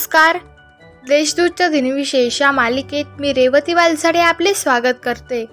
नमस्कार. 0.00 0.38
देशदूतच्या 1.08 1.68
दिनविशेष 1.68 2.42
या 2.42 2.50
मालिकेत 2.52 3.04
मी 3.18 3.32
रेवती 3.32 3.74
वालसाडे 3.74 4.18
आपले 4.18 4.54
स्वागत 4.54 4.94
करते. 5.02 5.46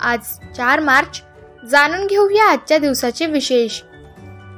आज 0.00 0.18
चार 0.56 0.80
मार्च 0.80 1.22
जाणून 1.70 2.06
घेऊया 2.06 2.44
आजच्या 2.44 2.78
दिवसाचे 2.78 3.26
विशेष. 3.26 3.82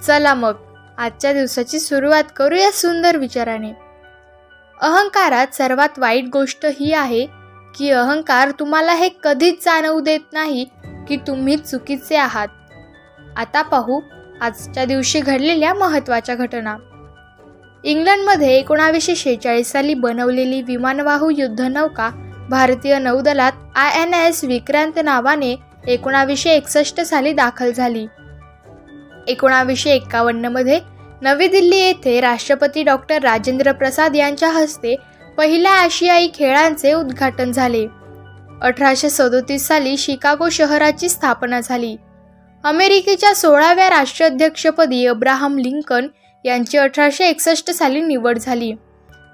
चला 0.07 0.35
मग 0.35 0.53
आजच्या 0.99 1.33
दिवसाची 1.33 1.81
सुरुवात 1.81 2.25
करूया 2.37 2.73
सुंदर 2.73 3.17
विचाराने. 3.17 3.73
अहंकारात 4.81 5.47
सर्वात 5.55 5.99
वाईट 5.99 6.25
गोष्ट 6.33 6.67
ही 6.81 6.93
आहे 6.93 7.27
की 7.79 7.91
अहंकार 7.91 8.51
तुम्हाला 8.51 8.95
हे 8.95 9.09
कधीच 9.23 9.65
जाणवू 9.65 10.01
देत 10.01 10.33
नाही 10.33 10.65
की 11.09 11.17
तुम्ही 11.17 11.57
चुकीचे 11.57 12.17
आहात. 12.17 12.49
आता 13.37 13.63
पाहू 13.63 14.01
आजच्या 14.41 14.85
दिवशी 14.85 15.21
घडलेल्या 15.21 15.75
महत्त्वाच्या 15.75 16.35
घटना. 16.35 16.77
इंग्लंडमध्ये 17.85 18.57
एकोणावीसशे 18.57 19.15
शेहेचाळीस 19.17 19.71
साली 19.73 19.95
बनवलेली 19.95 20.61
विमानवाहू 20.63 21.31
युद्धनौका 21.31 22.11
भारतीय 22.51 22.99
नौदलात 22.99 23.53
आय 23.75 24.01
एन 24.03 24.15
एस 24.15 24.45
विक्रांत 24.45 24.99
नावाने 25.05 25.55
एकोणावीसशे 25.89 26.51
एकसष्ट 26.51 27.01
साली 27.01 27.33
दाखल 27.33 27.73
झाली. 27.73 28.07
एकोणावीसशे 29.29 29.91
एक्कावन्नमध्ये 29.91 30.81
नवी 31.23 31.47
दिल्ली 31.47 31.77
येथे 31.77 32.21
राष्ट्रपती 32.21 32.83
डॉक्टर 32.83 33.23
राजेंद्र 33.23 33.73
प्रसाद 33.73 34.17
यांच्या 34.17 34.49
हस्ते 34.49 34.95
पहिल्या 35.39 35.73
आशियाई 35.73 36.29
खेळांचे 36.35 36.93
उद्घाटन 36.93 37.53
झाले. 37.53 37.87
अठराशे 38.63 39.11
सदोतीस 39.11 39.67
साली 39.69 39.97
शिकागो 39.97 40.49
शहराची 40.49 41.09
स्थापना 41.09 41.61
झाली. 41.61 41.97
अमेरिकेच्या 42.65 43.35
सोळाव्या 43.35 43.91
राष्ट्राध्यक्षपदी 43.91 45.07
अब्राहम 45.07 45.59
लिंकन 45.59 46.07
यांची 46.45 46.79
अठराशे 46.79 47.25
एकसष्ट 47.25 47.71
साली 47.71 48.01
निवड 48.01 48.39
झाली. 48.39 48.73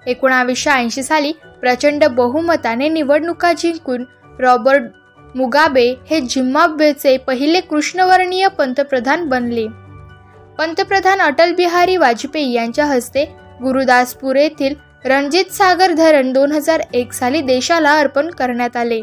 एकोणावीसशे 0.06 0.70
ऐंशी 0.70 1.02
साली 1.02 1.32
प्रचंड 1.60 2.04
बहुमताने 2.04 2.88
निवडणुका 2.88 3.52
जिंकून 3.52 4.04
रॉबर्ट 4.40 4.82
मुगाबे 5.34 5.94
हे 6.10 6.20
झिम्बाब्वेचे 6.20 7.16
पहिले 7.16 7.60
कृष्णवर्णीय 7.60 8.48
पंतप्रधान 8.48 9.28
बनले. 9.28 9.66
पंतप्रधान 10.58 11.20
अटल 11.20 11.54
बिहारी 11.54 11.96
वाजपेयी 11.96 12.52
यांच्या 12.52 12.84
हस्ते 12.84 13.24
गुरुदासपूर 13.62 14.36
येथील 14.36 14.74
रणजित 15.04 15.52
सागर 15.52 15.92
धरण 15.92 16.32
दोन 16.32 16.52
हजार 16.52 16.82
एक 16.94 17.12
साली 17.12 17.40
देशाला 17.40 17.98
अर्पण 17.98 18.30
करण्यात 18.30 18.77
आले. 18.77 19.00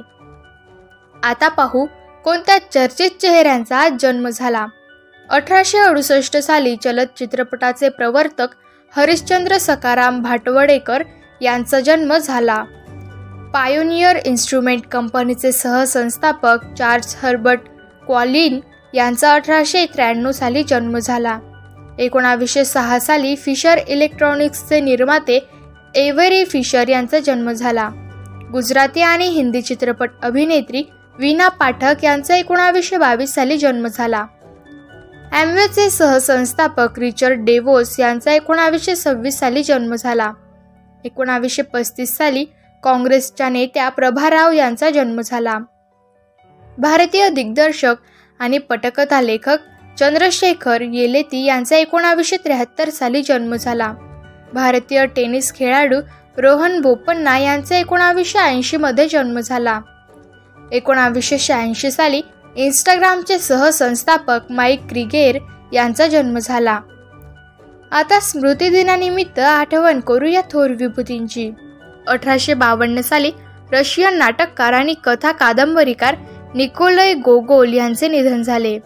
आता 1.23 1.47
पाहू 1.47 1.85
कोणत्या 2.23 2.57
चर्चित 2.71 3.09
चेहऱ्यांचा 3.21 3.89
जन्म 3.99 4.29
झाला. 4.29 4.65
अठराशे 5.34 5.78
अडुसष्ट 5.78 6.36
साली 6.38 6.76
चलत 6.76 7.14
चित्रपटाचे 7.17 7.89
प्रवर्तक 7.89 8.48
हरिश्चंद्र 8.94 9.58
सकाराम 9.58 10.22
भाटवडेकर 10.23 11.03
यांचा 11.42 11.80
जन्म 11.80 12.14
झाला. 12.17 12.58
पायोनियर 13.54 14.16
इन्स्ट्रुमेंट 14.26 14.86
कंपनीचे 14.92 15.52
सहसंस्थापक 15.52 16.66
चार्ल्स 16.78 17.16
हर्बर्ट 17.23 17.61
क्वालिन 18.06 18.59
यांचा 18.94 19.34
अठराशे 19.34 19.86
त्र्याण्णव 19.86 20.31
साली 20.31 20.64
जन्म 20.64 20.98
झाला. 20.98 21.38
एकोणावीसशे 22.00 22.66
सहा 22.66 23.00
साली 23.00 23.36
फिशर 23.36 23.80
इलेक्ट्रॉनिक्सचे 23.88 24.80
निर्माते 24.80 25.39
एव्हरी 25.95 26.44
फिशर 26.45 26.89
यांचा 26.89 27.20
जन्म 27.20 27.52
झाला. 27.52 27.89
गुजराती 28.52 29.02
आणि 29.02 29.28
हिंदी 29.30 29.61
चित्रपट 29.61 30.09
अभिनेत्री 30.23 30.84
वीना 31.20 31.48
पाठक 31.48 32.04
यांचा 32.04 32.36
एकोणावीसशे 32.36 32.98
बावीस 32.98 33.34
साली 33.36 33.58
जन्म 33.58 33.88
झाला. 33.88 34.26
ॲम्वेचे 35.34 35.89
सहसंस्थापक 35.89 37.00
रिचर्ड 37.00 37.39
डेवोस 37.45 38.00
यांचा 38.00 38.34
एकोणावीसशे 38.34 38.95
सव्वीस 38.95 39.39
साली 39.39 39.64
जन्म 39.64 39.95
झाला. 39.95 40.31
एकोणावीसशे 41.05 41.61
पस्तीस 41.61 42.17
साली 42.17 42.44
काँग्रेसच्या 42.83 43.48
नेत्या 43.49 43.88
प्रभाराव 43.89 44.52
यांचा 44.52 44.89
जन्म 44.89 45.22
झाला. 45.22 45.58
भारतीय 46.77 47.30
दिग्दर्शक 47.30 47.95
आणि 48.39 48.58
पटकथा 48.58 49.22
लेखक 49.22 49.58
चंद्रशेखर 49.99 50.82
येलेती 50.82 51.43
यांचा 51.45 51.77
एकोणावीसशे 51.77 52.38
त्र्याहत्तर 52.38 52.89
साली 52.89 53.22
जन्म 53.22 53.55
झाला. 53.55 53.92
भारतीय 54.54 55.05
टेनिस 55.05 55.54
खेळाडू 55.55 55.99
रोहन 56.38 56.80
बोपन्ना 56.82 57.38
यांचा 57.38 57.77
एकोणावीसशे 57.77 58.39
ऐंशीमध्ये 58.39 59.08
जन्म 59.08 59.39
झाला. 59.39 59.80
एकोणावीसशे 60.72 61.38
शहाऐंशी 61.38 61.92
साली 61.92 62.22
इंस्टाग्रामचे 62.55 63.37
सहसंस्थापक 63.39 64.52
माईक 64.52 64.81
क्रिगेर 64.89 65.37
यांचा 65.73 66.08
जन्म 66.08 66.37
झाला. 66.37 66.80
आता 67.91 68.19
स्मृतिदिनानिमित्त 68.19 69.39
आठवण 69.39 69.99
करूया 69.99 70.41
थोर 70.52 70.71
विभूतींची. 70.71 71.52
अठराशे 72.08 72.53
बावन्न 72.53 73.02
साली 73.02 73.31
रशियन 73.71 74.17
नाटककार 74.17 74.73
आणि 74.73 74.93
कथा 75.03 75.31
कादंबरीकार 75.31 76.15
निकोलय 76.55 77.13
गोगोल 77.13 77.73
यांचे 77.73 78.08
निधन 78.08 78.42
झाले. 78.42 78.77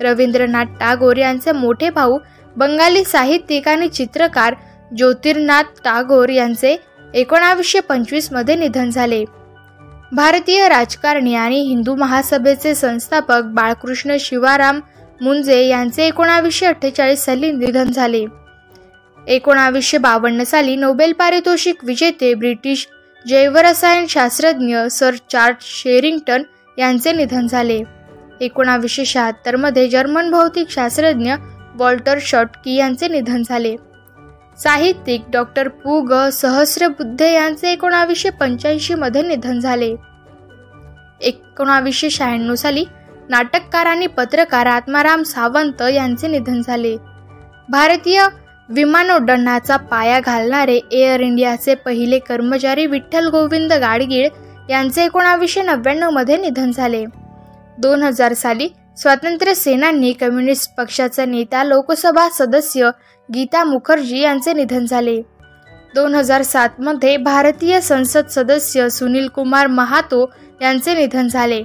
रवींद्रनाथ 0.00 0.78
टागोर 0.80 1.16
यांचे 1.16 1.52
मोठे 1.52 1.90
भाऊ 1.90 2.18
बंगाली 2.56 3.04
साहित्यिक 3.04 3.68
आणि 3.68 3.88
चित्रकार 3.88 4.54
ज्योतिर्नाथ 4.96 5.80
टागोर 5.84 6.28
यांचे 6.28 6.76
एकोणावीसशे 7.14 7.80
पंचवीसमध्ये 7.80 8.54
निधन 8.56 8.90
झाले. 8.90 9.24
भारतीय 10.12 10.68
राजकारणी 10.68 11.34
आणि 11.34 11.60
हिंदू 11.60 11.94
महासभेचे 11.94 12.74
संस्थापक 12.74 13.44
बाळकृष्ण 13.54 14.16
शिवाराम 14.20 14.80
मुंजे 15.20 15.60
यांचे 15.66 16.06
एकोणावीसशे 16.06 16.66
अठ्ठेचाळीस 16.66 17.24
साली 17.24 17.50
निधन 17.52 17.90
झाले. 17.92 18.24
एकोणावीसशे 19.28 19.98
बावन्न 19.98 20.44
साली 20.44 20.76
नोबेल 20.76 21.12
पारितोषिक 21.12 21.84
विजेते 21.84 22.32
ब्रिटिश 22.34 22.86
जैवरसायन 23.24 24.06
शास्त्रज्ञ 24.08 24.78
सर 24.90 25.14
चार्ल्स 25.30 25.64
शेरिंग्टन 25.82 26.42
यांचे 26.78 27.12
निधन 27.12 27.46
झाले. 27.46 27.82
एकोणावीसशे 28.40 29.04
शहात्तरमध्ये 29.04 29.88
जर्मन 29.88 30.30
भौतिक 30.30 30.70
शास्त्रज्ञ 30.70 31.34
वॉल्टर 31.74 32.18
शॉटकी 32.20 32.76
यांचे 32.76 33.08
निधन 33.08 33.42
झाले. 33.48 33.76
साहित्यिक 34.58 35.24
डॉक्टर 35.32 35.68
पु 35.68 36.00
ग 36.00 36.28
सहस्रबुद्धे 36.32 37.32
यांचे 37.32 37.70
एकोणावीसशे 37.72 38.30
पंच्याऐंशीमध्ये 38.30 39.22
निधन 39.22 39.58
झाले. 39.60 39.94
एकोणावीसशे 41.20 42.10
शहाण्णव 42.10 42.54
साली 42.54 42.84
नाटककार 43.28 43.86
आणि 43.86 44.06
पत्रकार 44.06 44.66
आत्माराम 44.66 45.22
सावंत 45.22 45.82
यांचे 45.92 46.28
निधन 46.28 46.60
झाले. 46.62 46.96
भारतीय 47.68 48.20
विमानोड्डाणाचा 48.68 49.76
पाया 49.76 50.20
घालणारे 50.20 50.78
एअर 50.92 51.20
इंडियाचे 51.20 51.74
पहिले 51.74 52.18
कर्मचारी 52.18 52.86
विठ्ठल 52.86 53.28
गोविंद 53.28 53.72
गाडगीळ 53.72 54.28
यांचे 54.70 55.04
एकोणावीसशे 55.04 55.62
नव्याण्णवमध्ये 55.62 56.36
निधन 56.36 56.70
झाले. 56.70 57.04
दोन 57.78 58.02
हजार 58.02 58.32
साली 58.32 58.68
स्वातंत्र्य 58.96 59.54
सेनानी 59.54 60.12
कम्युनिस्ट 60.12 60.74
पक्षाचा 60.78 61.24
नेता 61.24 61.64
लोकसभा 61.64 62.28
सदस्य 62.32 62.90
गीता 63.34 63.64
मुखर्जी 63.64 64.18
यांचे 64.18 64.52
निधन 64.52 64.84
झाले. 64.84 65.22
दोन 65.94 66.14
हजार 66.14 66.42
सातमध्ये 66.42 67.16
भारतीय 67.16 67.80
संसद 67.80 68.26
सदस्य 68.30 68.88
सुनील 68.88 69.28
कुमार 69.28 69.66
महातो 69.66 70.32
यांचे 70.62 70.94
निधन 70.94 71.28
झाले. 71.28 71.62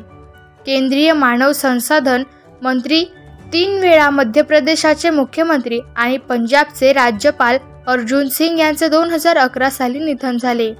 केंद्रीय 0.66 1.14
मानव 1.14 1.52
संसाधन 1.52 2.24
मंत्री 2.62 3.06
तीन 3.54 3.80
वेळा 3.80 4.10
मध्य 4.10 4.42
प्रदेशाचे 4.42 5.10
मुख्यमंत्री 5.10 5.80
आणि 5.96 6.18
पंजाबचे 6.18 6.94
राज्यपाल 6.94 7.58
अर्जुन 7.88 8.30
सिंग 8.30 8.60
यांचे 8.60 8.88
दोन 8.88 9.10
हजार 9.10 9.38
अकरा 9.38 9.70
साली 9.70 10.00
निधन 10.00 10.38
झाले. 10.38 10.74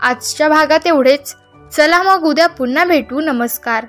आजच्या 0.00 0.48
भागात 0.48 0.86
एवढेच. 0.86 1.34
चला 1.72 2.02
मग 2.02 2.22
उद्या 2.22 2.46
पुन्हा 2.46 2.84
भेटू. 2.84 3.20
नमस्कार. 3.20 3.86